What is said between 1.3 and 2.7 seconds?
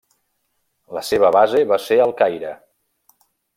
base va ser al Caire.